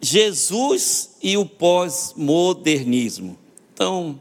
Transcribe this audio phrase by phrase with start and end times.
[0.00, 3.38] Jesus e o pós-modernismo.
[3.74, 4.20] Então,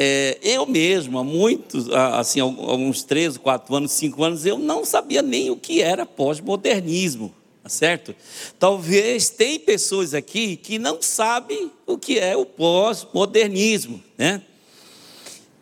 [0.00, 5.22] é, eu mesmo, há muitos, assim, alguns três, quatro anos, cinco anos, eu não sabia
[5.22, 8.14] nem o que era pós-modernismo, tá certo?
[8.58, 14.40] Talvez tem pessoas aqui que não sabem o que é o pós-modernismo, né?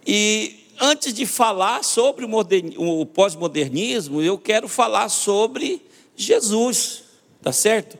[0.06, 5.80] E antes de falar sobre o, o pós-modernismo, eu quero falar sobre
[6.14, 7.05] Jesus,
[7.46, 7.96] tá certo?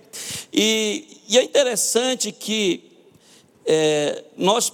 [0.52, 2.82] E, e é interessante que
[3.64, 4.73] é, nós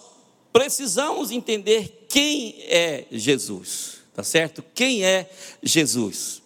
[0.50, 4.64] precisamos entender quem é Jesus, tá certo?
[4.74, 5.28] Quem é
[5.62, 6.40] Jesus?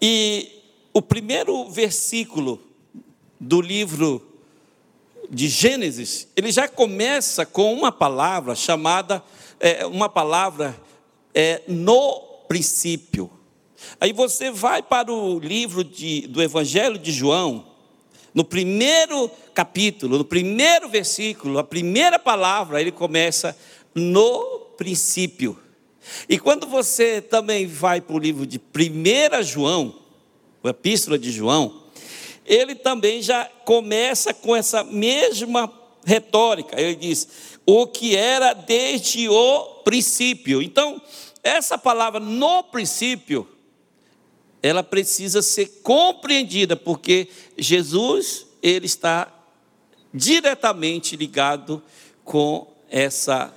[0.00, 0.48] E
[0.94, 2.62] o primeiro versículo
[3.40, 4.24] do livro
[5.28, 9.24] de Gênesis, ele já começa com uma palavra chamada,
[9.58, 10.80] é, uma palavra
[11.34, 13.28] é, no princípio.
[14.00, 17.66] Aí você vai para o livro de, do Evangelho de João,
[18.34, 23.56] no primeiro capítulo, no primeiro versículo, a primeira palavra, ele começa
[23.94, 25.58] no princípio.
[26.28, 29.94] E quando você também vai para o livro de 1 João,
[30.62, 31.82] a epístola de João,
[32.46, 35.72] ele também já começa com essa mesma
[36.04, 36.80] retórica.
[36.80, 37.28] Ele diz:
[37.66, 40.62] o que era desde o princípio.
[40.62, 41.00] Então,
[41.42, 43.46] essa palavra no princípio
[44.62, 49.32] ela precisa ser compreendida, porque Jesus, ele está
[50.12, 51.82] diretamente ligado
[52.24, 53.54] com essa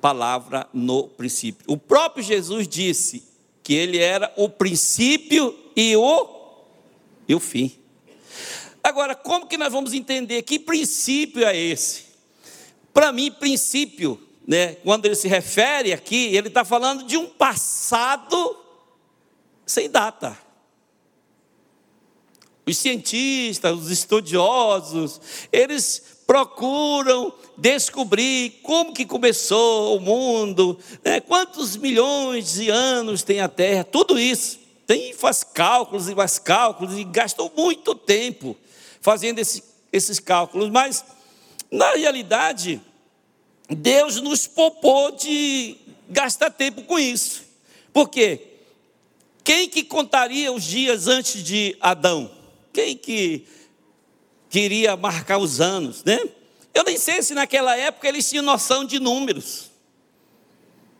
[0.00, 1.64] palavra no princípio.
[1.68, 3.22] O próprio Jesus disse
[3.62, 6.64] que ele era o princípio e o,
[7.28, 7.78] e o fim.
[8.82, 12.06] Agora, como que nós vamos entender que princípio é esse?
[12.92, 18.61] Para mim, princípio, né, quando ele se refere aqui, ele está falando de um passado
[19.66, 20.36] sem data.
[22.66, 31.20] Os cientistas, os estudiosos, eles procuram descobrir como que começou o mundo, né?
[31.20, 34.60] quantos milhões de anos tem a Terra, tudo isso.
[34.86, 38.56] Tem, faz cálculos e mais cálculos e gastou muito tempo
[39.00, 41.04] fazendo esse, esses cálculos, mas
[41.70, 42.80] na realidade
[43.68, 45.76] Deus nos poupou de
[46.08, 47.42] gastar tempo com isso.
[47.92, 48.51] Por quê?
[49.44, 52.30] Quem que contaria os dias antes de Adão?
[52.72, 53.46] Quem que
[54.48, 56.18] queria marcar os anos, né?
[56.74, 59.70] Eu nem sei se naquela época eles tinham noção de números.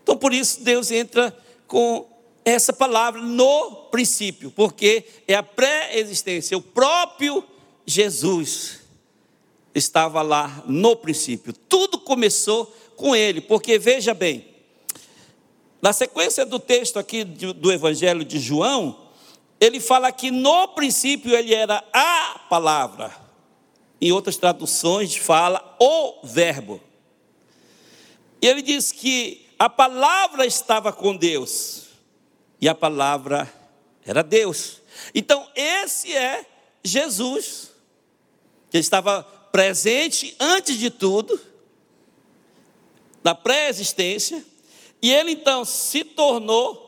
[0.03, 1.37] Então por isso Deus entra
[1.67, 2.07] com
[2.45, 7.45] essa palavra no princípio, porque é a pré-existência, o próprio
[7.87, 8.81] Jesus
[9.75, 11.53] estava lá no princípio.
[11.53, 12.67] Tudo começou
[12.97, 14.52] com ele, porque veja bem,
[15.83, 19.11] na sequência do texto aqui do Evangelho de João,
[19.61, 23.13] ele fala que no princípio ele era a palavra.
[24.01, 26.81] Em outras traduções fala o verbo.
[28.41, 31.89] E ele diz que a palavra estava com Deus
[32.61, 33.53] e a palavra
[34.07, 34.81] era Deus.
[35.13, 36.47] Então esse é
[36.85, 37.73] Jesus,
[38.71, 41.41] que estava presente antes de tudo,
[43.23, 44.45] na pré-existência,
[45.03, 46.81] e ele então se tornou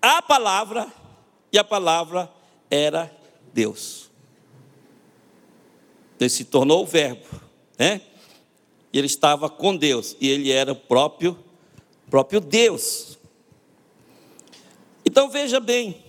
[0.00, 0.90] a palavra,
[1.52, 2.32] e a palavra
[2.70, 3.14] era
[3.52, 4.08] Deus.
[6.18, 7.26] Ele se tornou o Verbo,
[7.76, 8.00] né?
[8.92, 11.36] E ele estava com Deus, e ele era o próprio,
[12.08, 13.18] próprio Deus.
[15.04, 16.04] Então veja bem,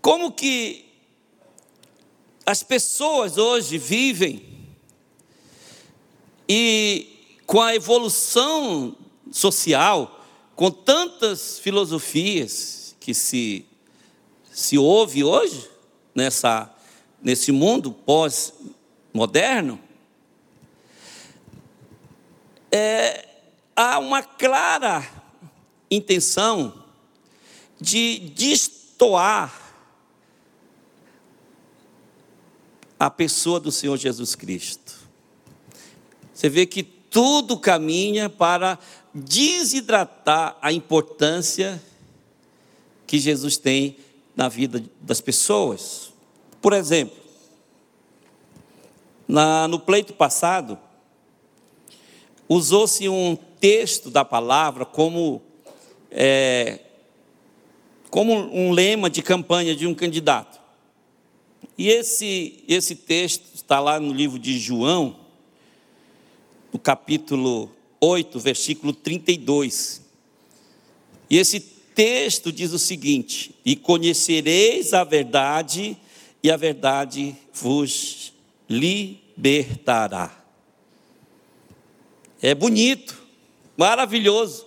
[0.00, 0.84] como que
[2.46, 4.54] as pessoas hoje vivem
[6.48, 7.13] e
[7.46, 8.96] com a evolução
[9.30, 10.24] social,
[10.54, 13.66] com tantas filosofias que se,
[14.52, 15.68] se ouve hoje
[16.14, 16.72] nessa,
[17.22, 19.78] nesse mundo pós-moderno,
[22.70, 23.28] é,
[23.76, 25.06] há uma clara
[25.90, 26.84] intenção
[27.80, 29.62] de destoar
[32.98, 34.94] a pessoa do Senhor Jesus Cristo.
[36.32, 36.82] Você vê que
[37.14, 38.76] tudo caminha para
[39.14, 41.80] desidratar a importância
[43.06, 43.96] que Jesus tem
[44.34, 46.12] na vida das pessoas.
[46.60, 47.16] Por exemplo,
[49.28, 50.76] na, no pleito passado,
[52.48, 55.40] usou-se um texto da palavra como,
[56.10, 56.80] é,
[58.10, 60.60] como um lema de campanha de um candidato.
[61.78, 65.23] E esse, esse texto está lá no livro de João,
[66.74, 70.02] no capítulo 8, versículo 32.
[71.30, 75.96] E esse texto diz o seguinte: E conhecereis a verdade,
[76.42, 78.32] e a verdade vos
[78.68, 80.44] libertará.
[82.42, 83.22] É bonito,
[83.76, 84.66] maravilhoso.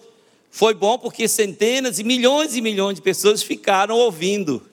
[0.50, 4.66] Foi bom porque centenas e milhões e milhões de pessoas ficaram ouvindo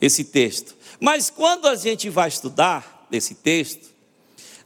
[0.00, 0.76] esse texto.
[1.00, 3.87] Mas quando a gente vai estudar esse texto,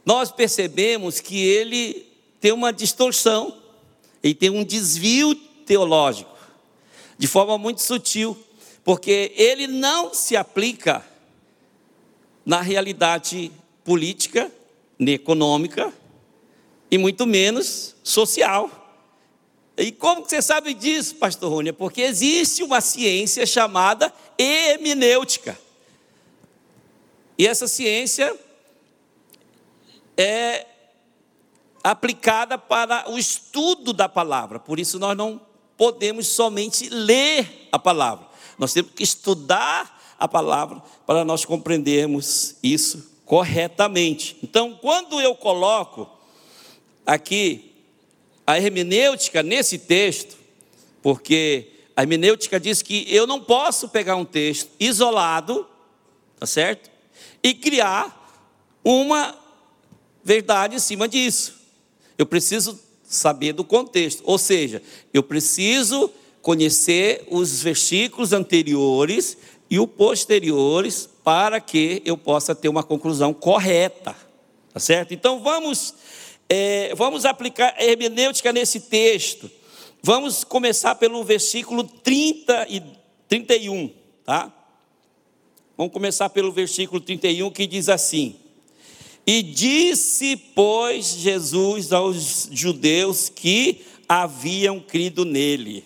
[0.05, 2.05] nós percebemos que ele
[2.39, 3.57] tem uma distorção,
[4.21, 5.33] ele tem um desvio
[5.65, 6.35] teológico,
[7.17, 8.37] de forma muito sutil,
[8.83, 11.05] porque ele não se aplica
[12.45, 13.51] na realidade
[13.83, 14.51] política,
[14.99, 15.93] nem econômica,
[16.91, 18.69] e muito menos social.
[19.77, 21.71] E como você sabe disso, pastor Rony?
[21.71, 25.57] Porque existe uma ciência chamada hermenêutica.
[27.37, 28.37] E essa ciência
[30.17, 30.65] é
[31.83, 34.59] aplicada para o estudo da palavra.
[34.59, 35.41] Por isso nós não
[35.77, 38.27] podemos somente ler a palavra.
[38.57, 44.37] Nós temos que estudar a palavra para nós compreendermos isso corretamente.
[44.41, 46.09] Então, quando eu coloco
[47.05, 47.73] aqui
[48.45, 50.37] a hermenêutica nesse texto,
[51.01, 55.67] porque a hermenêutica diz que eu não posso pegar um texto isolado,
[56.39, 56.89] tá certo?
[57.41, 58.19] E criar
[58.83, 59.35] uma
[60.23, 61.55] verdade em cima disso.
[62.17, 64.81] Eu preciso saber do contexto, ou seja,
[65.13, 66.09] eu preciso
[66.41, 69.37] conhecer os versículos anteriores
[69.69, 74.15] e os posteriores para que eu possa ter uma conclusão correta,
[74.73, 75.13] tá certo?
[75.13, 75.93] Então vamos
[76.49, 79.49] é, vamos aplicar hermenêutica nesse texto.
[80.01, 82.83] Vamos começar pelo versículo 30 e
[83.27, 83.89] 31,
[84.25, 84.51] tá?
[85.77, 88.35] Vamos começar pelo versículo 31 que diz assim:
[89.25, 95.85] E disse, pois, Jesus aos judeus que haviam crido nele.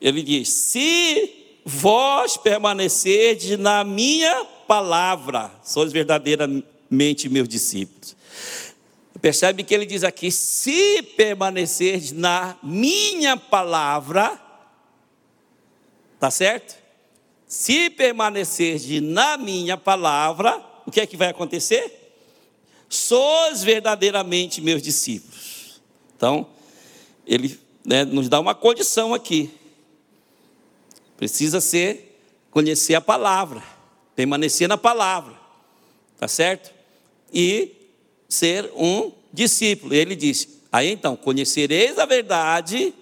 [0.00, 8.16] Ele diz: Se vós permanecerdes na minha palavra, sois verdadeiramente meus discípulos.
[9.20, 14.40] Percebe que ele diz aqui: se permanecerdes na minha palavra,
[16.18, 16.82] tá certo?
[17.46, 22.16] Se permanecerdes na minha palavra, o que é que vai acontecer?
[22.88, 25.80] Sois verdadeiramente meus discípulos.
[26.16, 26.46] Então,
[27.26, 29.50] ele né, nos dá uma condição aqui.
[31.16, 32.18] Precisa ser
[32.50, 33.62] conhecer a palavra,
[34.14, 35.34] permanecer na palavra,
[36.18, 36.72] tá certo?
[37.32, 37.72] E
[38.28, 39.94] ser um discípulo.
[39.94, 42.94] Ele disse: Aí então, conhecereis a verdade,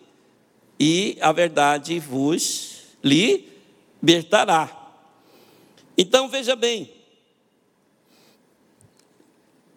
[0.79, 4.77] e a verdade vos libertará.
[5.97, 6.91] Então veja bem,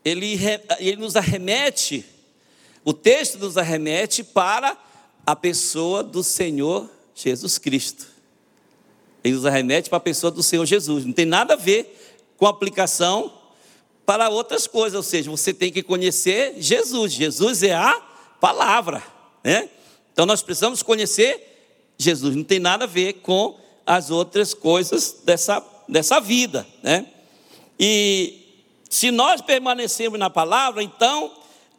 [0.04, 0.40] ele,
[0.80, 2.06] ele nos arremete,
[2.84, 4.78] o texto nos arremete para
[5.26, 8.08] a pessoa do Senhor Jesus Cristo.
[9.24, 11.06] Ele nos arremete para a pessoa do Senhor Jesus.
[11.06, 13.32] Não tem nada a ver com a aplicação
[14.06, 17.14] para outras coisas, ou seja, você tem que conhecer Jesus.
[17.14, 17.94] Jesus é a
[18.42, 19.02] palavra,
[19.42, 19.70] né?
[20.12, 22.36] Então nós precisamos conhecer Jesus.
[22.36, 27.06] Não tem nada a ver com as outras coisas dessa, dessa vida, né?
[27.80, 28.43] E
[28.94, 31.32] se nós permanecermos na palavra, então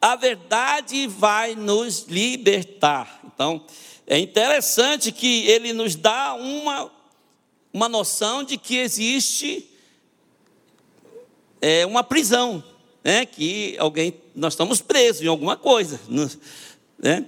[0.02, 3.20] a verdade vai nos libertar.
[3.24, 3.64] Então
[4.04, 6.90] é interessante que ele nos dá uma,
[7.72, 9.70] uma noção de que existe
[11.60, 12.64] é uma prisão,
[13.04, 13.24] né?
[13.24, 16.00] Que alguém, nós estamos presos em alguma coisa,
[16.98, 17.26] né?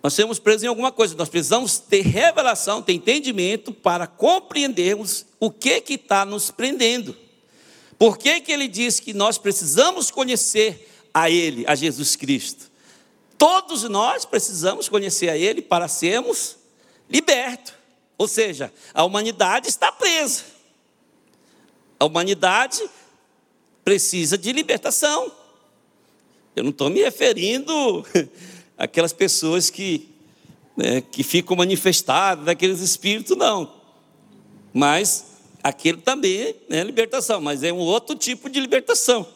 [0.00, 1.16] Nós estamos presos em alguma coisa.
[1.16, 7.25] Nós precisamos ter revelação, ter entendimento para compreendermos o que que está nos prendendo.
[7.98, 12.70] Por que que ele diz que nós precisamos conhecer a Ele, a Jesus Cristo?
[13.38, 16.56] Todos nós precisamos conhecer a Ele para sermos
[17.08, 17.74] libertos.
[18.18, 20.44] Ou seja, a humanidade está presa.
[21.98, 22.82] A humanidade
[23.84, 25.30] precisa de libertação.
[26.54, 28.04] Eu não estou me referindo
[28.76, 30.08] àquelas pessoas que,
[30.76, 33.74] né, que ficam manifestadas daqueles espíritos, não.
[34.72, 35.35] Mas
[35.68, 39.26] aquele também é libertação, mas é um outro tipo de libertação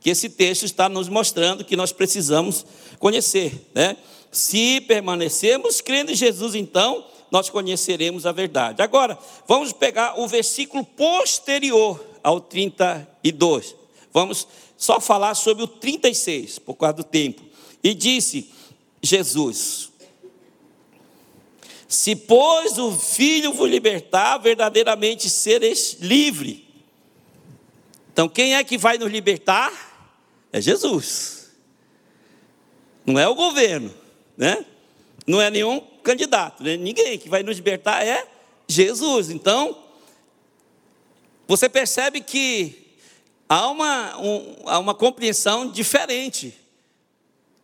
[0.00, 2.64] que esse texto está nos mostrando que nós precisamos
[2.98, 3.68] conhecer.
[3.74, 3.96] Né?
[4.32, 8.82] Se permanecermos crendo em Jesus, então, nós conheceremos a verdade.
[8.82, 13.76] Agora, vamos pegar o versículo posterior ao 32.
[14.12, 17.42] Vamos só falar sobre o 36, por causa do tempo.
[17.84, 18.50] E disse
[19.02, 19.89] Jesus:
[21.90, 26.64] Se, pois, o Filho vos libertar, verdadeiramente sereis livre.
[28.12, 29.72] Então, quem é que vai nos libertar?
[30.52, 31.50] É Jesus.
[33.04, 33.92] Não é o governo,
[34.36, 34.64] né?
[35.26, 36.76] Não é nenhum candidato, né?
[36.76, 38.24] ninguém que vai nos libertar é
[38.68, 39.28] Jesus.
[39.28, 39.76] Então,
[41.48, 42.94] você percebe que
[43.48, 46.56] há uma, um, há uma compreensão diferente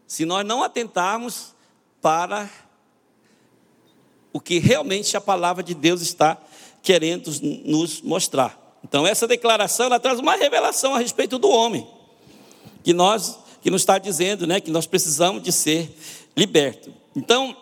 [0.04, 1.54] se nós não atentarmos
[2.02, 2.50] para
[4.36, 6.36] o que realmente a palavra de Deus está
[6.82, 7.30] querendo
[7.64, 8.78] nos mostrar.
[8.84, 11.88] Então, essa declaração ela traz uma revelação a respeito do homem,
[12.84, 15.90] que nós que nos está dizendo, né, que nós precisamos de ser
[16.36, 16.92] libertos.
[17.16, 17.56] Então,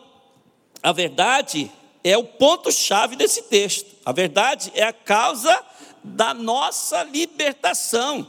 [0.82, 1.70] a verdade
[2.02, 3.94] é o ponto chave desse texto.
[4.04, 5.56] A verdade é a causa
[6.02, 8.28] da nossa libertação.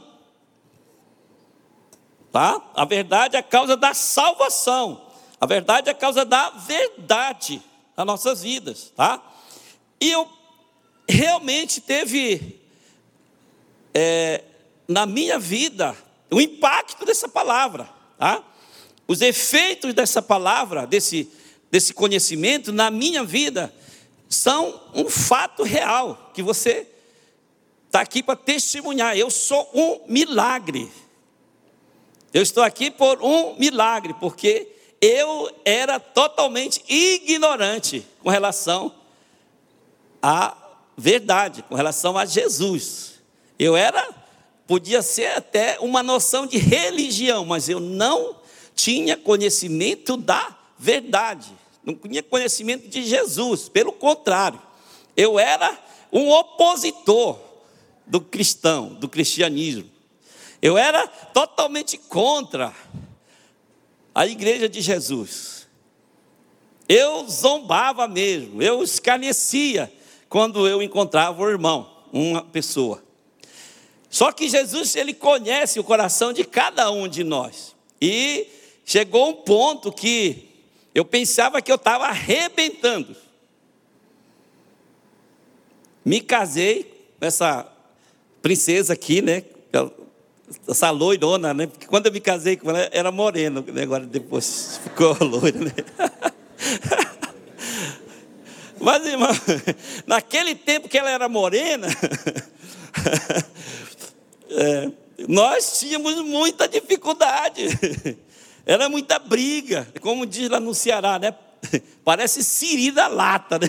[2.30, 2.62] Tá?
[2.74, 5.02] A verdade é a causa da salvação.
[5.40, 7.60] A verdade é a causa da verdade
[7.96, 9.22] nas nossas vidas, tá?
[10.00, 10.28] E eu
[11.08, 12.60] realmente teve
[13.94, 14.44] é,
[14.86, 15.96] na minha vida
[16.30, 17.88] o impacto dessa palavra,
[18.18, 18.44] tá?
[19.08, 21.30] Os efeitos dessa palavra, desse,
[21.70, 23.72] desse conhecimento na minha vida,
[24.28, 26.86] são um fato real que você
[27.86, 29.16] está aqui para testemunhar.
[29.16, 30.90] Eu sou um milagre.
[32.34, 38.94] Eu estou aqui por um milagre, porque eu era totalmente ignorante com relação
[40.22, 40.56] à
[40.96, 43.20] verdade, com relação a Jesus.
[43.58, 44.08] Eu era,
[44.66, 48.36] podia ser até uma noção de religião, mas eu não
[48.74, 51.50] tinha conhecimento da verdade,
[51.84, 54.60] não tinha conhecimento de Jesus, pelo contrário,
[55.16, 55.78] eu era
[56.12, 57.38] um opositor
[58.06, 59.90] do cristão, do cristianismo.
[60.60, 62.72] Eu era totalmente contra
[64.16, 65.68] a igreja de Jesus.
[66.88, 69.92] Eu zombava mesmo, eu escarnecia
[70.26, 73.04] quando eu encontrava o irmão, uma pessoa.
[74.08, 77.76] Só que Jesus, ele conhece o coração de cada um de nós.
[78.00, 78.46] E
[78.86, 80.48] chegou um ponto que
[80.94, 83.14] eu pensava que eu estava arrebentando.
[86.02, 86.84] Me casei
[87.18, 87.70] com essa
[88.40, 89.44] princesa aqui, né?
[90.68, 91.66] Essa loirona, né?
[91.66, 93.82] Porque quando eu me casei com ela, era morena, né?
[93.82, 95.72] agora depois ficou loira, né?
[98.80, 99.30] Mas, irmão,
[100.06, 101.88] naquele tempo que ela era morena,
[104.50, 104.90] é,
[105.26, 107.66] nós tínhamos muita dificuldade,
[108.64, 111.34] era muita briga, como diz lá no Ceará, né?
[112.04, 113.68] Parece siri da lata, né?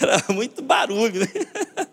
[0.00, 1.86] Era muito barulho, né?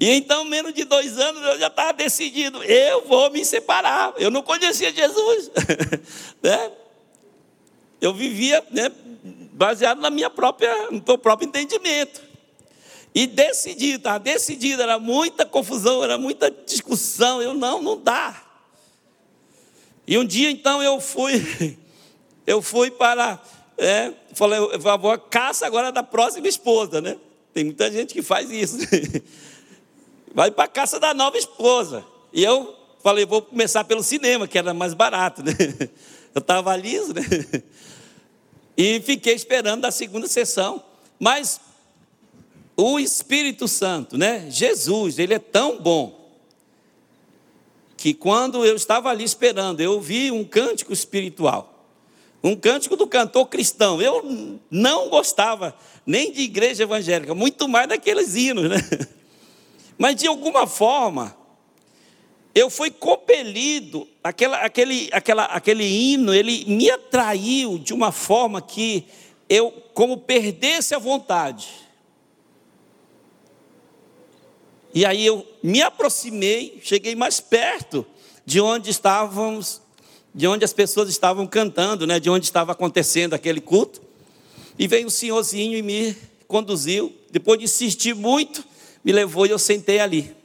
[0.00, 4.14] E então, menos de dois anos, eu já estava decidido, eu vou me separar.
[4.16, 5.50] Eu não conhecia Jesus.
[6.40, 6.72] né?
[8.00, 8.92] Eu vivia né,
[9.52, 12.22] baseado na minha própria, no meu próprio entendimento.
[13.12, 17.42] E decidi, estava decidido, era muita confusão, era muita discussão.
[17.42, 18.40] Eu não, não dá.
[20.06, 21.76] E um dia então eu fui,
[22.46, 23.42] eu fui para,
[23.76, 27.16] é, falei, vou caça agora da próxima esposa, né?
[27.52, 28.78] Tem muita gente que faz isso.
[30.34, 32.04] vai para a casa da nova esposa.
[32.32, 35.52] E eu falei, vou começar pelo cinema, que era mais barato, né?
[36.34, 37.22] Eu estava liso, né?
[38.76, 40.84] E fiquei esperando a segunda sessão.
[41.18, 41.60] Mas
[42.76, 44.46] o Espírito Santo, né?
[44.48, 46.30] Jesus, ele é tão bom
[47.96, 51.74] que quando eu estava ali esperando, eu ouvi um cântico espiritual.
[52.44, 54.00] Um cântico do cantor cristão.
[54.00, 55.74] Eu não gostava
[56.06, 58.76] nem de igreja evangélica, muito mais daqueles hinos, né?
[59.98, 61.36] Mas de alguma forma,
[62.54, 69.04] eu fui compelido, aquela, aquele, aquela, aquele hino, ele me atraiu de uma forma que
[69.48, 71.68] eu, como perdesse a vontade.
[74.94, 78.06] E aí eu me aproximei, cheguei mais perto
[78.46, 79.82] de onde estávamos,
[80.34, 84.00] de onde as pessoas estavam cantando, né, de onde estava acontecendo aquele culto.
[84.78, 87.12] E veio um senhorzinho e me conduziu.
[87.30, 88.64] Depois de insistir muito,
[89.08, 90.36] me levou e eu sentei ali.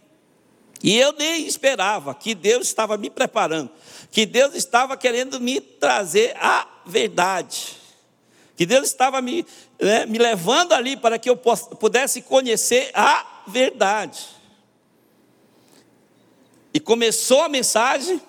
[0.82, 3.70] E eu nem esperava que Deus estava me preparando,
[4.10, 7.76] que Deus estava querendo me trazer a verdade,
[8.56, 9.46] que Deus estava me,
[9.82, 14.30] né, me levando ali para que eu pudesse conhecer a verdade.
[16.74, 18.22] E começou a mensagem,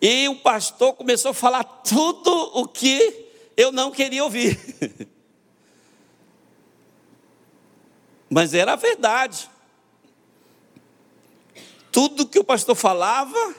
[0.00, 4.58] e o pastor começou a falar tudo o que eu não queria ouvir.
[8.36, 9.48] Mas era a verdade.
[11.90, 13.54] Tudo que o pastor falava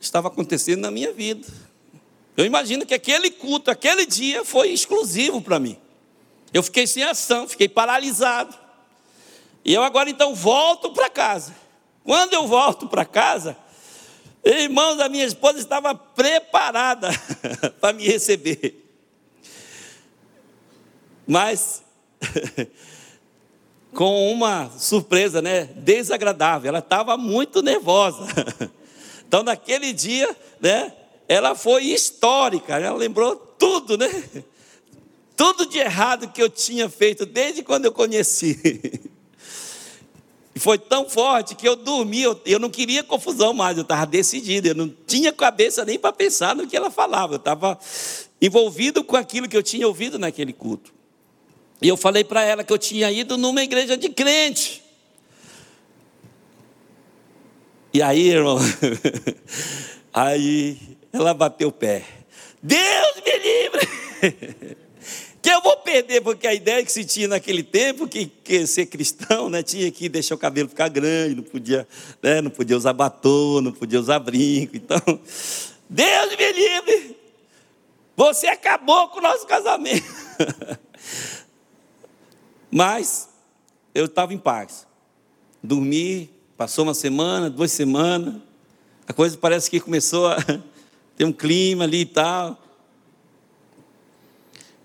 [0.00, 1.44] estava acontecendo na minha vida.
[2.36, 5.76] Eu imagino que aquele culto, aquele dia foi exclusivo para mim.
[6.54, 8.56] Eu fiquei sem ação, fiquei paralisado.
[9.64, 11.52] E eu agora então volto para casa.
[12.04, 13.56] Quando eu volto para casa,
[14.44, 17.08] irmãos, a minha esposa estava preparada
[17.80, 18.88] para me receber.
[21.26, 21.82] Mas
[23.98, 25.64] com uma surpresa, né?
[25.74, 26.68] Desagradável.
[26.68, 28.24] Ela estava muito nervosa.
[29.26, 30.90] Então, naquele dia, né?
[31.28, 32.78] Ela foi histórica.
[32.78, 34.08] Ela lembrou tudo, né?
[35.36, 38.58] Tudo de errado que eu tinha feito desde quando eu conheci.
[40.54, 44.04] E foi tão forte que eu dormi, eu, eu não queria confusão mais, eu estava
[44.04, 47.78] decidido, eu não tinha cabeça nem para pensar no que ela falava, eu estava
[48.42, 50.97] envolvido com aquilo que eu tinha ouvido naquele culto.
[51.80, 54.82] E eu falei para ela que eu tinha ido numa igreja de crente.
[57.94, 58.58] E aí, irmão,
[60.12, 60.76] aí
[61.12, 62.04] ela bateu o pé.
[62.62, 64.76] Deus me livre!
[65.40, 68.86] que eu vou perder, porque a ideia que se tinha naquele tempo, que, que ser
[68.86, 71.86] cristão, né, tinha que deixar o cabelo ficar grande, não podia,
[72.20, 74.76] né, não podia usar batom, não podia usar brinco.
[74.76, 75.00] Então,
[75.88, 77.16] Deus me livre,
[78.16, 80.04] você acabou com o nosso casamento.
[82.70, 83.28] Mas
[83.94, 84.86] eu estava em paz.
[85.62, 88.36] Dormi, passou uma semana, duas semanas,
[89.06, 90.36] a coisa parece que começou a
[91.16, 92.62] ter um clima ali e tal.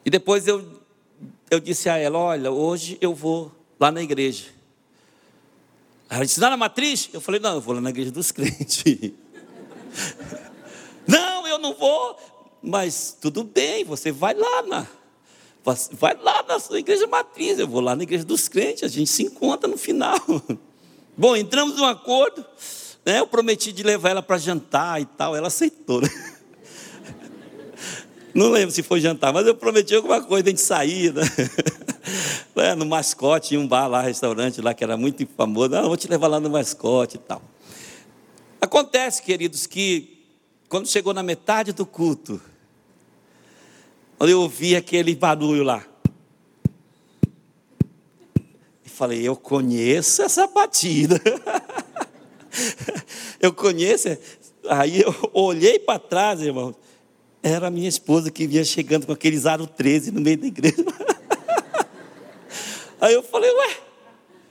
[0.05, 0.81] E depois eu,
[1.51, 4.45] eu disse a ela: Olha, hoje eu vou lá na igreja.
[6.09, 7.09] Ela disse: Lá na matriz?
[7.11, 8.83] Eu falei: Não, eu vou lá na igreja dos crentes.
[11.05, 12.17] não, eu não vou.
[12.61, 14.87] Mas tudo bem, você vai lá na.
[15.93, 19.09] Vai lá na sua igreja matriz, eu vou lá na igreja dos crentes, a gente
[19.09, 20.19] se encontra no final.
[21.15, 22.45] Bom, entramos num acordo,
[23.05, 23.19] né?
[23.19, 26.01] Eu prometi de levar ela para jantar e tal, ela aceitou.
[26.01, 26.09] Né?
[28.35, 31.23] Não lembro se foi jantar, mas eu prometi alguma coisa, a gente sair, né?
[32.55, 35.69] É, no mascote, em um bar lá, restaurante lá, que era muito famoso.
[35.69, 37.41] Não, vou te levar lá no mascote e tal.
[38.61, 40.23] Acontece, queridos, que
[40.69, 42.39] quando chegou na metade do culto,
[44.23, 45.85] quando eu ouvi aquele barulho lá,
[48.85, 51.21] e falei, eu conheço essa batida.
[53.41, 54.17] eu conheço.
[54.69, 56.73] Aí eu olhei para trás, irmão.
[57.43, 60.85] Era a minha esposa que vinha chegando com aqueles aro 13 no meio da igreja.
[63.01, 63.77] Aí eu falei, ué,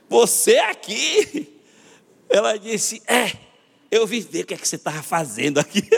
[0.06, 1.50] você aqui?
[2.28, 3.32] Ela disse, é,
[3.90, 5.88] eu vim ver o que é que você estava fazendo aqui.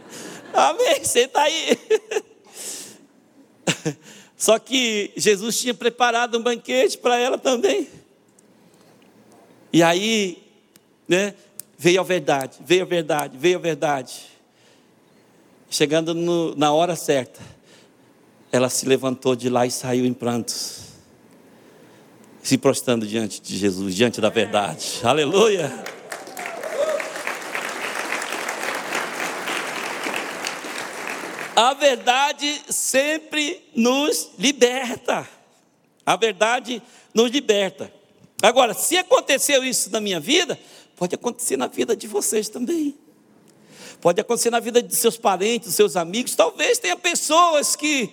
[0.54, 1.78] Amém, senta aí.
[4.36, 7.88] Só que Jesus tinha preparado um banquete para ela também.
[9.72, 10.42] E aí,
[11.06, 11.34] né,
[11.76, 14.26] veio a verdade, veio a verdade, veio a verdade.
[15.68, 17.40] Chegando no, na hora certa,
[18.50, 20.84] ela se levantou de lá e saiu em prantos,
[22.42, 25.00] se prostrando diante de Jesus, diante da verdade.
[25.02, 25.97] Aleluia!
[31.60, 35.28] A verdade sempre nos liberta.
[36.06, 36.80] A verdade
[37.12, 37.92] nos liberta.
[38.40, 40.56] Agora, se aconteceu isso na minha vida,
[40.94, 42.96] pode acontecer na vida de vocês também
[44.00, 46.36] pode acontecer na vida de seus parentes, seus amigos.
[46.36, 48.08] Talvez tenha pessoas que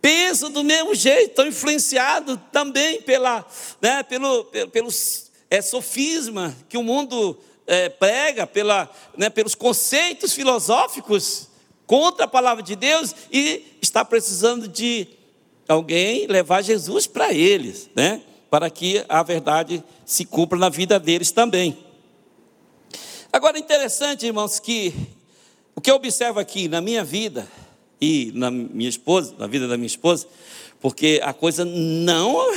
[0.00, 3.44] pensam do mesmo jeito, estão influenciados também pela,
[3.82, 10.32] né, pelo, pelo, pelos é, sofisma que o mundo é, prega, pela, né, pelos conceitos
[10.32, 11.49] filosóficos
[11.90, 15.08] contra a palavra de Deus e está precisando de
[15.66, 21.32] alguém levar Jesus para eles, né, para que a verdade se cumpra na vida deles
[21.32, 21.76] também.
[23.32, 24.94] Agora, interessante, irmãos, que
[25.74, 27.48] o que eu observo aqui na minha vida
[28.00, 30.28] e na minha esposa, na vida da minha esposa,
[30.80, 32.36] porque a coisa não.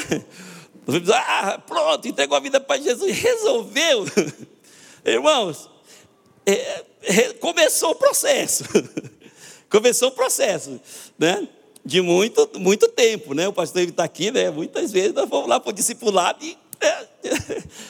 [1.16, 4.06] Ah, pronto, entregou a vida para Jesus, resolveu.
[5.06, 5.70] Irmãos,
[6.46, 6.84] é,
[7.40, 8.66] começou o processo.
[9.74, 10.80] começou o processo,
[11.18, 11.48] né?
[11.84, 13.48] De muito, muito tempo, né?
[13.48, 14.52] O pastor está aqui, né?
[14.52, 17.08] Muitas vezes nós vamos lá para o discipulado e né?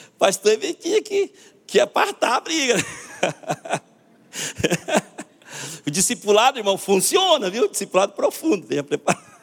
[0.08, 1.30] o pastor tinha que
[1.66, 2.76] que apartar a briga.
[5.86, 7.64] o discipulado, irmão, funciona, viu?
[7.64, 9.34] O discipulado profundo, tenha preparado.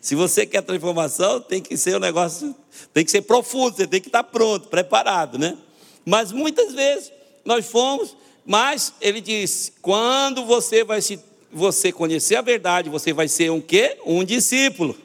[0.00, 2.54] Se você quer transformação, tem que ser um negócio,
[2.92, 5.56] tem que ser profundo, você tem que estar pronto, preparado, né?
[6.04, 7.12] Mas muitas vezes
[7.44, 13.28] nós fomos, mas ele disse: quando você vai se você conhecer a verdade, você vai
[13.28, 13.98] ser um quê?
[14.04, 14.96] Um discípulo.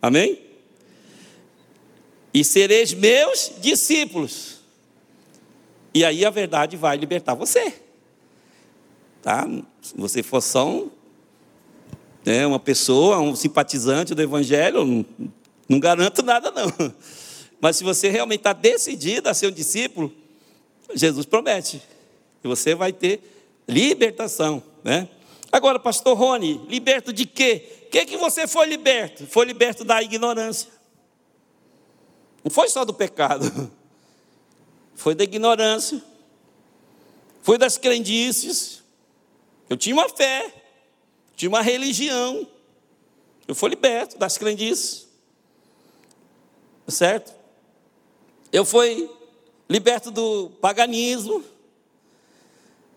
[0.00, 0.38] Amém?
[2.32, 4.60] E sereis meus discípulos.
[5.94, 7.72] E aí a verdade vai libertar você.
[9.22, 9.48] Tá?
[9.80, 10.90] Se você for só um,
[12.24, 15.06] né, uma pessoa, um simpatizante do Evangelho, não,
[15.68, 16.72] não garanto nada, não.
[17.60, 20.12] Mas se você realmente está decidido a ser um discípulo,
[20.94, 21.80] Jesus promete
[22.42, 23.20] que você vai ter
[23.66, 24.62] libertação.
[24.82, 25.08] Né?
[25.54, 27.84] Agora, pastor Rony, liberto de quê?
[27.86, 29.24] O que, que você foi liberto?
[29.24, 30.68] Foi liberto da ignorância.
[32.42, 33.70] Não foi só do pecado,
[34.96, 36.02] foi da ignorância,
[37.40, 38.82] foi das crendices.
[39.70, 40.52] Eu tinha uma fé,
[41.36, 42.48] tinha uma religião.
[43.46, 45.06] Eu fui liberto das crendices.
[46.88, 47.32] Certo?
[48.50, 49.08] Eu fui
[49.70, 51.44] liberto do paganismo.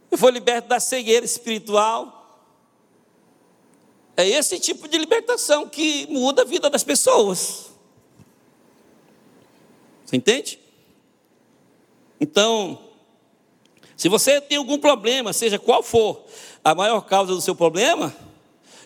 [0.10, 2.17] Eu fui liberto da cegueira espiritual.
[4.18, 7.68] É esse tipo de libertação que muda a vida das pessoas.
[10.04, 10.60] Você entende?
[12.20, 12.80] Então,
[13.96, 16.26] se você tem algum problema, seja qual for
[16.64, 18.16] a maior causa do seu problema,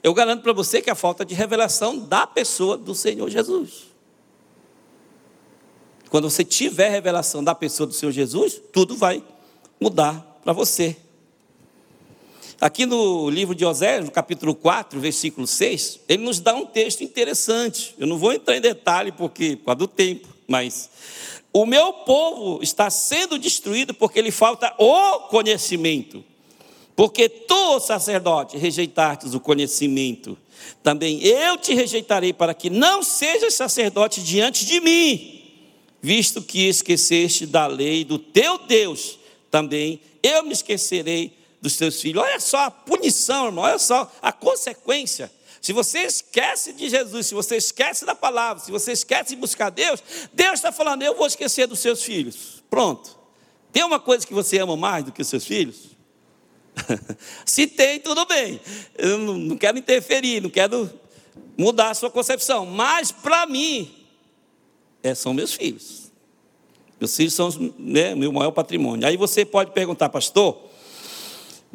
[0.04, 3.91] eu garanto para você que é a falta de revelação da pessoa do Senhor Jesus.
[6.10, 9.24] Quando você tiver revelação da pessoa do Senhor Jesus, tudo vai
[9.80, 10.98] mudar para você.
[12.62, 17.04] Aqui no livro de Oséias, no capítulo 4, versículo 6, ele nos dá um texto
[17.04, 17.95] interessante.
[17.97, 20.88] Eu não vou entrar em detalhe porque por causa do tempo, mas
[21.52, 26.24] o meu povo está sendo destruído porque lhe falta o conhecimento.
[26.95, 30.38] Porque tu, sacerdote, rejeitastes o conhecimento,
[30.84, 35.41] também eu te rejeitarei para que não sejas sacerdote diante de mim,
[36.00, 39.17] visto que esqueceste da lei do teu Deus,
[39.50, 42.24] também eu me esquecerei dos seus filhos.
[42.24, 45.32] Olha só a punição, irmão, olha só a consequência.
[45.62, 49.69] Se você esquece de Jesus, se você esquece da palavra, se você esquece de buscar
[49.69, 50.02] Deus,
[50.34, 52.63] Deus está falando: eu vou esquecer dos seus filhos.
[52.69, 53.19] Pronto.
[53.71, 55.91] Tem uma coisa que você ama mais do que os seus filhos?
[57.45, 58.60] se tem, tudo bem.
[58.97, 60.89] Eu não quero interferir, não quero
[61.58, 62.65] mudar a sua concepção.
[62.65, 63.93] Mas para mim,
[65.04, 66.12] é, são meus filhos.
[67.00, 69.08] Meus filhos são né, meu maior patrimônio.
[69.08, 70.71] Aí você pode perguntar, pastor,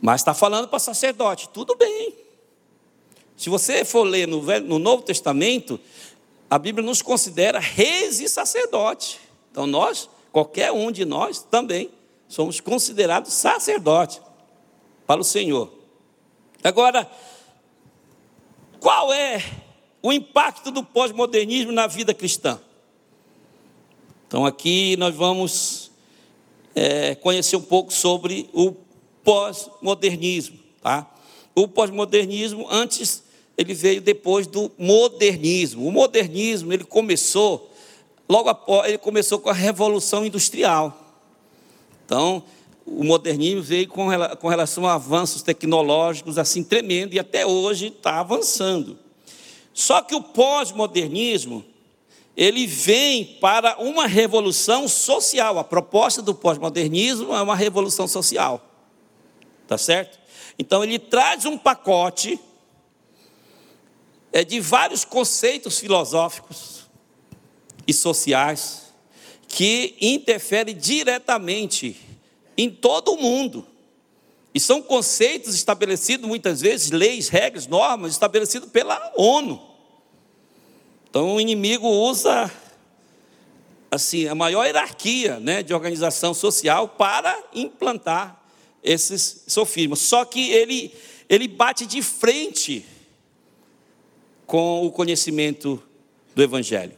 [0.01, 1.49] mas está falando para sacerdote.
[1.49, 2.15] Tudo bem.
[3.37, 5.79] Se você for ler no, no Novo Testamento,
[6.49, 9.21] a Bíblia nos considera reis e sacerdote.
[9.51, 11.91] Então nós, qualquer um de nós também,
[12.29, 14.21] somos considerados sacerdotes
[15.07, 15.71] para o Senhor.
[16.63, 17.09] Agora,
[18.81, 19.43] qual é
[20.03, 22.61] o impacto do pós-modernismo na vida cristã?
[24.27, 25.91] Então aqui nós vamos
[26.75, 28.73] é, conhecer um pouco sobre o
[29.27, 30.57] pós-modernismo.
[30.81, 31.05] Tá?
[31.53, 33.25] O pós-modernismo, antes,
[33.59, 35.85] ele veio depois do modernismo.
[35.85, 37.73] O modernismo, ele começou,
[38.29, 40.97] logo após, ele começou com a Revolução Industrial.
[42.05, 42.45] Então,
[42.87, 44.07] o modernismo veio com,
[44.39, 48.97] com relação a avanços tecnológicos assim tremendo e até hoje está avançando.
[49.75, 51.65] Só que o pós-modernismo,
[52.37, 55.59] ele vem para uma revolução social.
[55.59, 58.76] A proposta do pós-modernismo é uma revolução social.
[59.67, 60.19] Tá certo?
[60.59, 62.39] Então ele traz um pacote
[64.33, 66.87] é, de vários conceitos filosóficos
[67.87, 68.93] e sociais
[69.49, 72.01] que interferem diretamente
[72.57, 73.67] em todo o mundo.
[74.55, 79.61] E são conceitos estabelecidos muitas vezes, leis, regras, normas estabelecidos pela ONU.
[81.11, 82.51] Então o inimigo usa
[83.91, 88.46] assim a maior hierarquia, né, de organização social para implantar
[88.83, 90.01] esses sofismas.
[90.01, 90.93] Só que ele,
[91.29, 92.85] ele bate de frente
[94.47, 95.83] com o conhecimento
[96.35, 96.97] do Evangelho.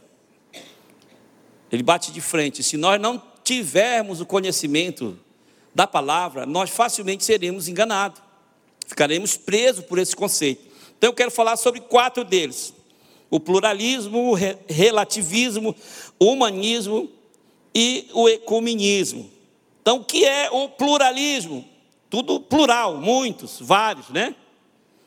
[1.71, 2.63] Ele bate de frente.
[2.63, 5.17] Se nós não tivermos o conhecimento
[5.73, 8.21] da palavra, nós facilmente seremos enganados.
[8.87, 10.67] Ficaremos presos por esse conceito.
[10.97, 12.73] Então eu quero falar sobre quatro deles:
[13.29, 14.33] o pluralismo, o
[14.67, 15.75] relativismo,
[16.19, 17.09] o humanismo
[17.73, 19.29] e o ecumenismo.
[19.81, 21.67] Então, o que é o pluralismo?
[22.09, 24.35] Tudo plural, muitos, vários, né?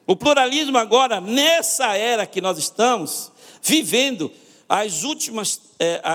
[0.06, 3.30] O pluralismo agora, nessa era que nós estamos
[3.62, 4.30] vivendo,
[4.68, 6.12] as últimas, é, a,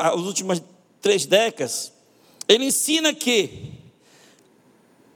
[0.00, 0.62] a, as últimas
[1.00, 1.92] três décadas,
[2.48, 3.72] ele ensina que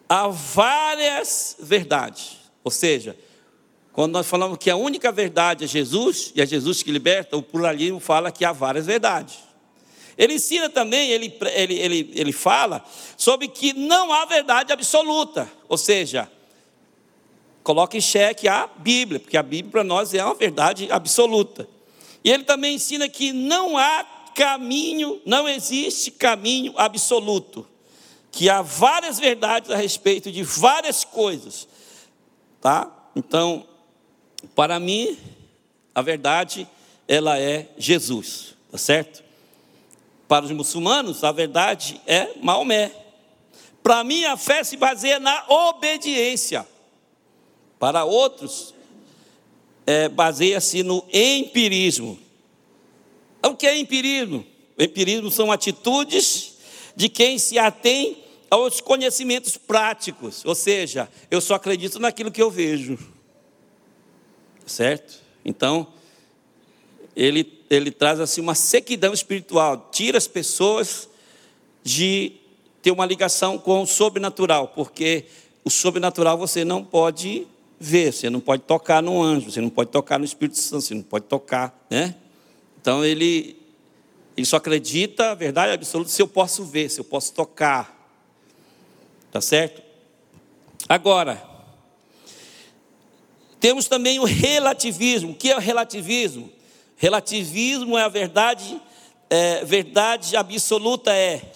[0.09, 2.37] há várias verdades.
[2.63, 3.17] Ou seja,
[3.93, 7.43] quando nós falamos que a única verdade é Jesus, e é Jesus que liberta, o
[7.43, 9.46] pluralismo fala que há várias verdades.
[10.17, 12.85] Ele ensina também, ele, ele, ele, ele fala
[13.17, 16.31] sobre que não há verdade absoluta, ou seja,
[17.63, 21.69] coloca em xeque a Bíblia, porque a Bíblia para nós é uma verdade absoluta.
[22.25, 27.67] E ele também ensina que não há caminho, não existe caminho absoluto,
[28.31, 31.67] que há várias verdades a respeito de várias coisas,
[32.61, 32.91] tá?
[33.15, 33.67] Então,
[34.55, 35.19] para mim,
[35.95, 36.69] a verdade
[37.09, 39.26] ela é Jesus, tá certo?
[40.29, 42.93] Para os muçulmanos, a verdade é Maomé.
[43.83, 46.67] Para mim, a fé se baseia na obediência.
[47.79, 48.75] Para outros,
[49.87, 52.19] é, baseia-se no empirismo.
[53.45, 54.45] O que é empirismo?
[54.77, 56.57] Empirismo são atitudes
[56.97, 62.51] de quem se atém aos conhecimentos práticos, ou seja, eu só acredito naquilo que eu
[62.51, 62.99] vejo.
[64.65, 65.21] Certo?
[65.45, 65.87] Então,
[67.17, 71.09] ele, ele traz assim uma sequidão espiritual, tira as pessoas
[71.83, 72.33] de
[72.83, 75.25] ter uma ligação com o sobrenatural, porque
[75.65, 77.47] o sobrenatural você não pode
[77.81, 80.95] ver, você não pode tocar no anjo, você não pode tocar no Espírito Santo, você
[80.95, 82.15] não pode tocar, né?
[82.81, 83.57] Então ele,
[84.37, 87.95] ele só acredita verdade absoluta se eu posso ver, se eu posso tocar.
[89.33, 89.83] Tá certo?
[90.89, 91.43] Agora,
[93.59, 95.33] temos também o relativismo.
[95.33, 96.51] O que é o relativismo?
[96.97, 98.81] Relativismo é a verdade,
[99.29, 101.53] é, verdade absoluta é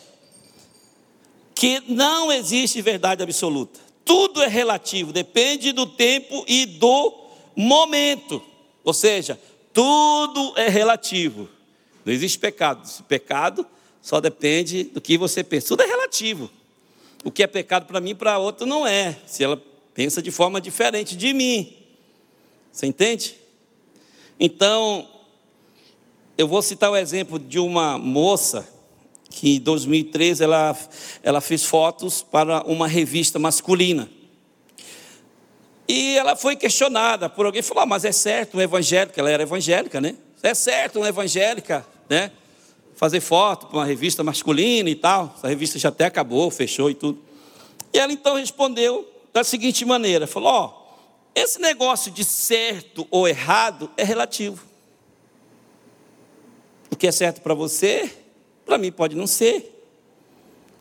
[1.55, 3.79] que não existe verdade absoluta.
[4.05, 8.43] Tudo é relativo, depende do tempo e do momento.
[8.83, 9.39] Ou seja,
[9.73, 11.49] tudo é relativo.
[12.05, 12.83] Não existe pecado.
[12.85, 13.67] Esse pecado
[14.01, 15.69] só depende do que você pensa.
[15.69, 16.51] Tudo é relativo.
[17.23, 19.19] O que é pecado para mim, para outro não é.
[19.27, 19.63] Se ela
[19.95, 21.77] pensa de forma diferente de mim.
[22.73, 23.37] Você entende?
[24.39, 25.07] Então,
[26.41, 28.67] eu vou citar o exemplo de uma moça
[29.29, 30.75] que em 2013 ela,
[31.23, 34.09] ela fez fotos para uma revista masculina.
[35.87, 39.43] E ela foi questionada por alguém, falou, ah, mas é certo um evangélico, ela era
[39.43, 40.17] evangélica, né?
[40.43, 42.33] É certo uma evangélica, né?
[42.95, 45.35] Fazer foto para uma revista masculina e tal.
[45.37, 47.23] Essa revista já até acabou, fechou e tudo.
[47.93, 50.73] E ela então respondeu da seguinte maneira: falou, ó,
[51.35, 54.70] esse negócio de certo ou errado é relativo.
[57.01, 58.21] Que é certo para você
[58.71, 59.85] para mim pode não ser.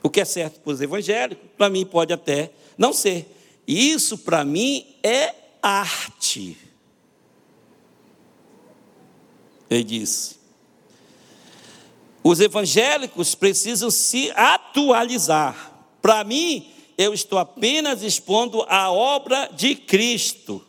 [0.03, 3.35] O que é certo para os evangélicos, para mim pode até não ser.
[3.67, 6.55] Isso para mim é arte.
[9.67, 10.35] Ele disse.
[12.23, 15.73] Os evangélicos precisam se atualizar.
[15.99, 20.63] Para mim, eu estou apenas expondo a obra de Cristo,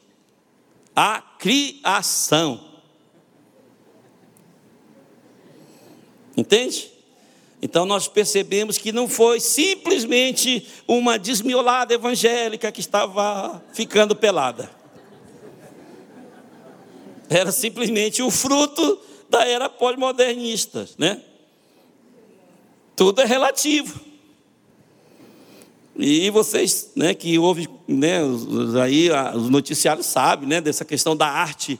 [0.96, 2.69] a criação.
[6.36, 6.90] Entende?
[7.62, 14.70] Então nós percebemos que não foi simplesmente uma desmiolada evangélica que estava ficando pelada.
[17.28, 21.22] Era simplesmente o fruto da era pós-modernista, né?
[22.96, 24.00] Tudo é relativo.
[25.96, 28.20] E vocês, né, que ouvem, né,
[28.82, 31.78] aí os noticiários sabem, né, dessa questão da arte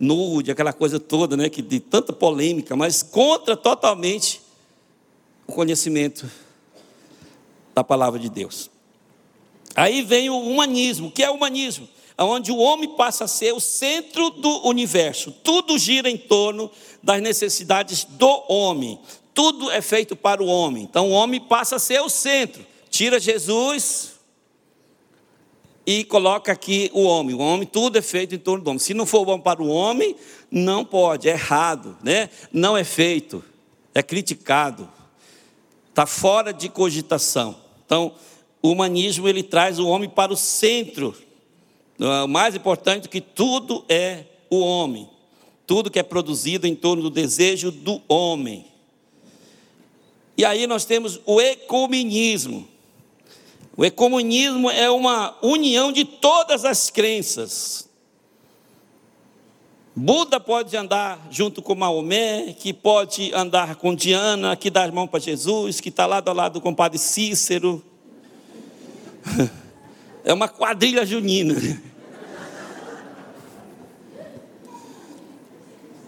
[0.00, 4.40] nude, aquela coisa toda, né, que de tanta polêmica, mas contra totalmente
[5.46, 6.28] o conhecimento
[7.74, 8.70] da palavra de Deus.
[9.76, 11.08] Aí vem o humanismo.
[11.08, 11.88] O que é o humanismo?
[12.18, 15.32] Onde o homem passa a ser o centro do universo.
[15.42, 16.70] Tudo gira em torno
[17.02, 18.98] das necessidades do homem.
[19.32, 20.82] Tudo é feito para o homem.
[20.82, 22.66] Então o homem passa a ser o centro.
[22.90, 24.19] Tira Jesus
[25.98, 27.34] e coloca aqui o homem.
[27.34, 28.78] O homem, tudo é feito em torno do homem.
[28.78, 30.14] Se não for bom para o homem,
[30.50, 32.28] não pode, é errado, né?
[32.52, 33.44] Não é feito,
[33.94, 34.88] é criticado
[36.00, 37.56] está fora de cogitação.
[37.84, 38.14] Então,
[38.62, 41.14] o humanismo ele traz o homem para o centro.
[41.98, 45.08] O mais importante é que tudo é o homem.
[45.66, 48.64] Tudo que é produzido em torno do desejo do homem.
[50.36, 52.66] E aí nós temos o ecumenismo.
[53.80, 57.88] O ecumenismo é uma união de todas as crenças,
[59.96, 65.08] Buda pode andar junto com Maomé, que pode andar com Diana, que dá as mãos
[65.08, 67.82] para Jesus, que está lado a lado com o padre Cícero.
[70.22, 71.54] É uma quadrilha junina.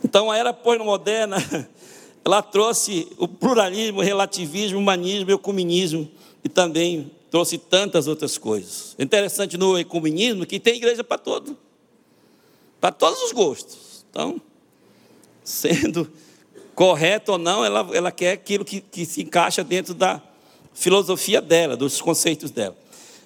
[0.05, 1.39] Então a era pós-moderna,
[2.23, 6.11] ela trouxe o pluralismo, o relativismo, o humanismo, o ecumenismo
[6.45, 8.95] e também trouxe tantas outras coisas.
[8.97, 11.59] Interessante no ecumenismo que tem igreja para todo
[12.83, 14.05] para todos os gostos.
[14.11, 14.43] Então,
[15.45, 16.13] sendo
[16.75, 20.21] correto ou não, ela, ela quer aquilo que, que se encaixa dentro da
[20.75, 22.77] filosofia dela, dos conceitos dela.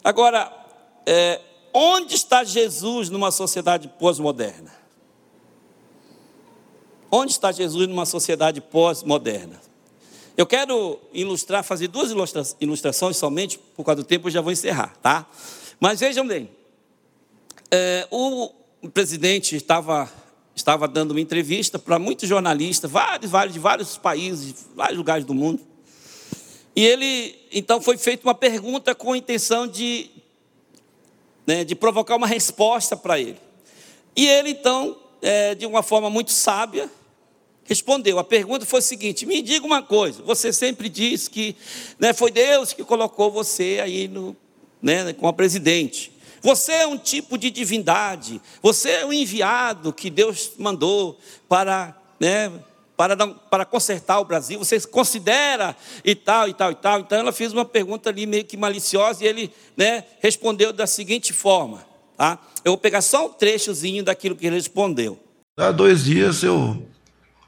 [0.05, 0.53] Agora,
[1.07, 1.41] é,
[1.73, 4.71] onde está Jesus numa sociedade pós-moderna?
[7.11, 9.59] Onde está Jesus numa sociedade pós-moderna?
[10.37, 14.53] Eu quero ilustrar, fazer duas ilustra ilustrações somente, por causa do tempo eu já vou
[14.53, 15.27] encerrar, tá?
[15.81, 16.51] Mas vejam bem,
[17.71, 18.51] é, o,
[18.93, 20.13] presidente estava,
[20.55, 25.33] estava dando uma entrevista para muitos jornalistas, vários, vários, de vários países, vários lugares do
[25.33, 25.61] mundo.
[26.75, 30.11] E ele, então, foi feita uma pergunta com a intenção de,
[31.47, 33.39] né, de provocar uma resposta para ele.
[34.15, 36.91] E ele, então, é, de uma forma muito sábia,
[37.67, 38.19] respondeu.
[38.19, 40.23] A pergunta foi a seguinte: me diga uma coisa.
[40.23, 41.57] Você sempre diz que
[41.99, 44.37] né, foi Deus que colocou você aí no,
[44.81, 46.13] né, presidente.
[46.43, 48.41] Você é um tipo de divindade.
[48.63, 52.53] Você é o enviado que Deus mandou para, né,
[52.97, 54.59] para, para consertar o Brasil.
[54.59, 57.01] Você considera e tal, e tal, e tal.
[57.01, 61.33] Então ela fez uma pergunta ali meio que maliciosa e ele né, respondeu da seguinte
[61.33, 61.85] forma.
[62.17, 62.39] Tá?
[62.65, 65.19] Eu vou pegar só um trechozinho daquilo que ele respondeu.
[65.57, 66.81] Há dois dias eu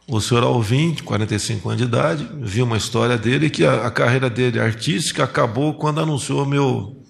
[0.09, 3.91] o senhor Alvim, de 45 anos de idade, viu uma história dele que a, a
[3.91, 7.05] carreira dele artística acabou quando anunciou meu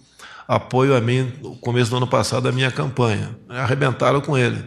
[0.48, 3.38] apoio a mim no começo do ano passado a minha campanha.
[3.48, 4.64] Arrebentaram com ele.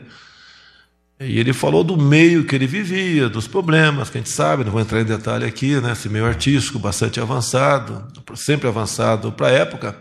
[1.19, 4.71] E ele falou do meio que ele vivia, dos problemas que a gente sabe, não
[4.71, 5.91] vou entrar em detalhe aqui, né?
[5.91, 9.95] esse meio artístico bastante avançado, sempre avançado para a época.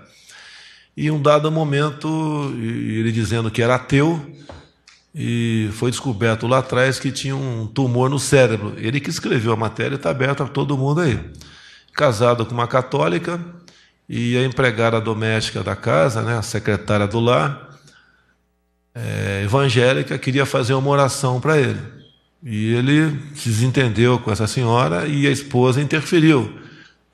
[0.96, 4.24] E um dado momento, ele dizendo que era ateu,
[5.14, 8.74] e foi descoberto lá atrás que tinha um tumor no cérebro.
[8.76, 11.18] Ele que escreveu a matéria, está aberta para todo mundo aí.
[11.92, 13.40] Casado com uma católica
[14.08, 17.78] e a empregada doméstica da casa, né, a secretária do lar,
[18.94, 21.80] é, evangélica, queria fazer uma oração para ele.
[22.42, 26.58] E ele se desentendeu com essa senhora e a esposa interferiu.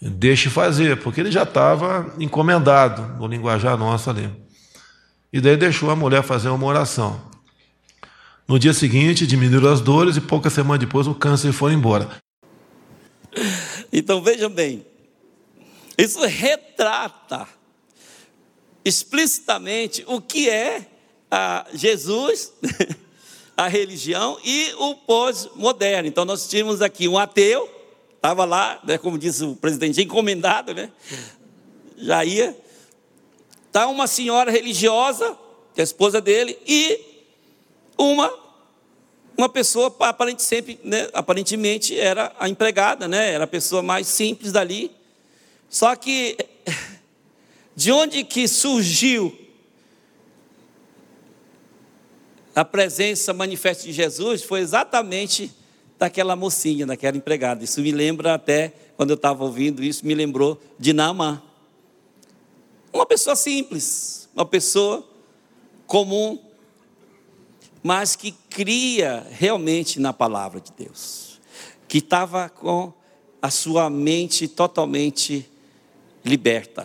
[0.00, 4.30] Deixe fazer, porque ele já estava encomendado, no linguajar nosso ali.
[5.32, 7.20] E daí deixou a mulher fazer uma oração.
[8.48, 12.08] No dia seguinte, diminuíram as dores e pouca semana depois o câncer foi embora.
[13.92, 14.86] Então vejam bem,
[15.98, 17.48] isso retrata
[18.84, 20.86] explicitamente o que é
[21.28, 22.52] a Jesus,
[23.56, 26.08] a religião e o pós-moderno.
[26.08, 27.68] Então nós tínhamos aqui um ateu,
[28.14, 30.92] estava lá, né, como disse o presidente, encomendado, né?
[31.98, 32.56] Já ia.
[33.66, 35.36] Está uma senhora religiosa,
[35.74, 37.15] que é a esposa dele, e
[37.96, 38.46] uma
[39.38, 44.50] uma pessoa aparentemente, sempre, né, aparentemente era a empregada, né, era a pessoa mais simples
[44.50, 44.90] dali.
[45.68, 46.38] Só que
[47.76, 49.36] de onde que surgiu
[52.54, 55.52] a presença manifesta de Jesus foi exatamente
[55.98, 57.62] daquela mocinha, daquela empregada.
[57.62, 61.42] Isso me lembra até, quando eu estava ouvindo isso, me lembrou de Naamã.
[62.90, 65.06] Uma pessoa simples, uma pessoa
[65.86, 66.38] comum,
[67.86, 71.40] mas que cria realmente na palavra de Deus,
[71.86, 72.92] que estava com
[73.40, 75.48] a sua mente totalmente
[76.24, 76.84] liberta.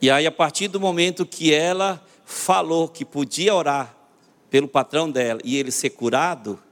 [0.00, 3.92] E aí, a partir do momento que ela falou que podia orar
[4.48, 6.62] pelo patrão dela e ele ser curado,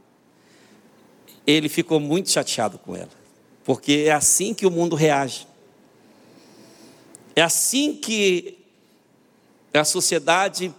[1.45, 3.11] ele ficou muito chateado com ela,
[3.65, 5.49] porque é assim que o mundo reage.
[7.35, 8.57] É assim que
[9.75, 10.73] a sociedade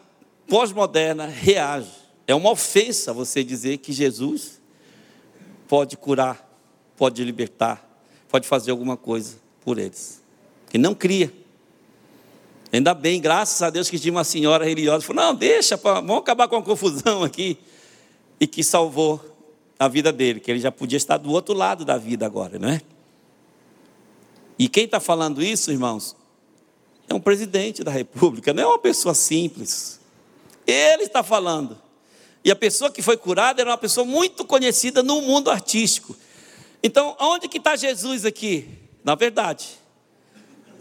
[0.49, 1.91] pós-moderna reage.
[2.27, 4.59] É uma ofensa você dizer que Jesus
[5.67, 6.47] pode curar,
[6.97, 7.87] pode libertar,
[8.27, 10.21] pode fazer alguma coisa por eles.
[10.69, 11.31] Que não cria.
[12.71, 16.47] Ainda bem, graças a Deus que tinha uma senhora religiosa, falou: não, deixa, vamos acabar
[16.47, 17.57] com a confusão aqui.
[18.39, 19.19] E que salvou
[19.77, 22.69] a vida dele, que ele já podia estar do outro lado da vida agora, não
[22.69, 22.81] é?
[24.57, 26.15] E quem está falando isso, irmãos,
[27.07, 29.98] é um presidente da República, não é uma pessoa simples.
[30.69, 31.79] Ele está falando.
[32.43, 36.15] E a pessoa que foi curada era uma pessoa muito conhecida no mundo artístico.
[36.81, 38.67] Então, onde que está Jesus aqui?
[39.03, 39.67] Na verdade.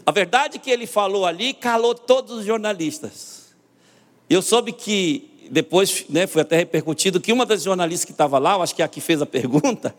[0.05, 3.53] A verdade que ele falou ali calou todos os jornalistas.
[4.29, 8.53] Eu soube que depois né, foi até repercutido que uma das jornalistas que estava lá,
[8.53, 9.93] eu acho que é a que fez a pergunta,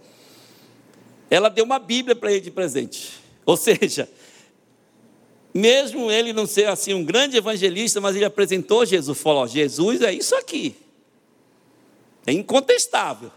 [1.29, 3.11] ela deu uma Bíblia para ele de presente.
[3.45, 4.09] Ou seja,
[5.53, 10.13] mesmo ele não ser assim um grande evangelista, mas ele apresentou Jesus, falou: Jesus é
[10.13, 10.77] isso aqui,
[12.27, 13.31] é incontestável.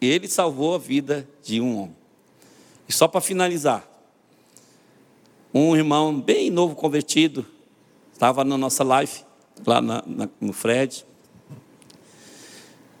[0.00, 1.96] Ele salvou a vida de um homem.
[2.88, 3.86] E só para finalizar,
[5.52, 7.46] um irmão bem novo convertido,
[8.12, 9.24] estava na nossa live,
[9.66, 11.04] lá na, na, no Fred.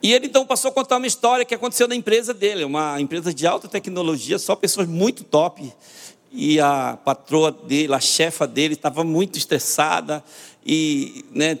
[0.02, 3.32] E ele então passou a contar uma história que aconteceu na empresa dele, uma empresa
[3.32, 5.72] de alta tecnologia, só pessoas muito top
[6.30, 10.22] e a patroa dele, a chefa dele, estava muito estressada
[10.64, 11.58] e né,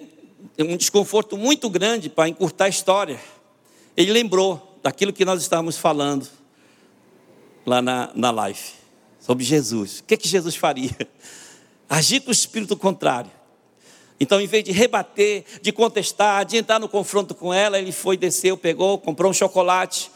[0.58, 3.20] um desconforto muito grande para encurtar a história.
[3.96, 6.28] Ele lembrou daquilo que nós estávamos falando
[7.64, 8.60] lá na, na live,
[9.20, 10.00] sobre Jesus.
[10.00, 10.96] O que, é que Jesus faria?
[11.88, 13.30] Agir com o espírito contrário.
[14.18, 18.16] Então, em vez de rebater, de contestar, de entrar no confronto com ela, ele foi,
[18.16, 20.10] desceu, pegou, comprou um chocolate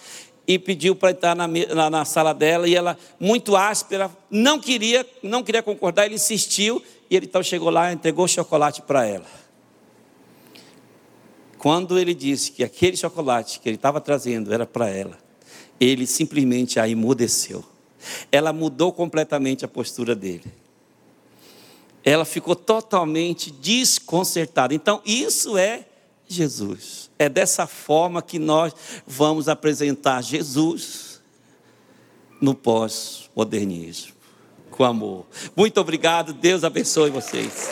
[0.55, 5.07] e pediu para entrar na, na, na, sala dela e ela, muito áspera, não queria,
[5.22, 9.26] não queria concordar, ele insistiu e ele então chegou lá e entregou chocolate para ela.
[11.57, 15.16] quando ele disse que aquele chocolate que ele estava trazendo era para ela,
[15.78, 17.64] ele simplesmente a emudeceu.
[18.32, 20.53] Ela mudou completamente a postura dele.
[22.03, 24.74] Ela ficou totalmente desconcertada.
[24.74, 25.84] Então, isso é
[26.35, 27.11] Jesus.
[27.18, 28.74] É dessa forma que nós
[29.07, 31.20] vamos apresentar Jesus
[32.41, 34.14] no pós-modernismo,
[34.70, 35.26] com amor.
[35.55, 37.68] Muito obrigado, Deus abençoe vocês.